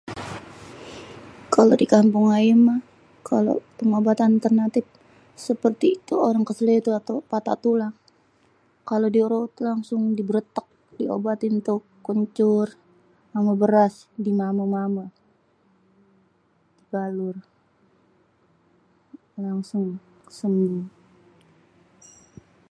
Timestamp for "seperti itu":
5.47-6.13